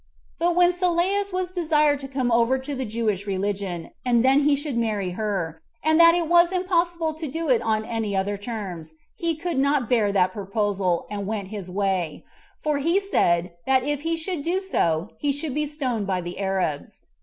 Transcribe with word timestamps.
But 0.39 0.55
when 0.55 0.71
Sylleus 0.71 1.31
was 1.31 1.51
desired 1.51 1.99
to 1.99 2.07
come 2.07 2.31
over 2.31 2.57
to 2.57 2.73
the 2.73 2.85
Jewish 2.87 3.27
religion, 3.27 3.91
and 4.03 4.25
then 4.25 4.39
he 4.39 4.55
should 4.55 4.75
marry 4.75 5.11
her, 5.11 5.61
and 5.83 5.99
that 5.99 6.15
it 6.15 6.27
was 6.27 6.51
impossible 6.51 7.13
to 7.13 7.27
do 7.27 7.49
it 7.51 7.61
on 7.61 7.85
any 7.85 8.15
other 8.15 8.35
terms, 8.35 8.95
he 9.13 9.35
could 9.35 9.59
not 9.59 9.87
bear 9.91 10.11
that 10.11 10.33
proposal, 10.33 11.05
and 11.11 11.27
went 11.27 11.49
his 11.49 11.69
way; 11.69 12.25
for 12.57 12.79
he 12.79 12.99
said, 12.99 13.51
that 13.67 13.83
if 13.83 14.01
he 14.01 14.17
should 14.17 14.41
do 14.41 14.59
so, 14.59 15.09
he 15.19 15.31
should 15.31 15.53
be 15.53 15.67
stoned 15.67 16.07
by 16.07 16.19
the 16.19 16.39
Arabs. 16.39 17.01